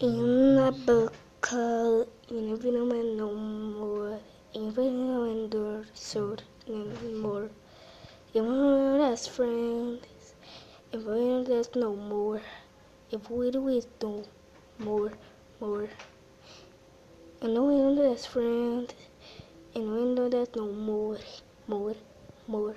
In 0.00 0.56
a 0.58 0.72
book 0.72 1.12
called 1.42 2.08
Infinite 2.30 3.16
No 3.16 3.34
More, 3.34 4.20
Infinite 4.54 5.30
Endure, 5.32 5.84
Sword, 5.92 6.42
no 6.66 6.86
more. 7.10 7.50
Even 8.32 9.00
as 9.02 9.26
friends, 9.26 10.06
if 10.92 11.02
we 11.04 11.44
there's 11.44 11.74
no 11.74 11.94
more, 11.94 12.40
if 13.10 13.30
we 13.30 13.50
do 13.50 13.68
it 13.68 13.86
no 14.02 14.24
more, 14.78 15.12
more. 15.60 15.90
And 17.42 17.66
when 17.66 17.98
as 17.98 18.24
friends, 18.24 18.94
and 19.74 19.92
when 19.92 20.30
there's 20.30 20.54
no 20.56 20.72
more, 20.72 21.18
more, 21.66 21.96
more. 22.46 22.76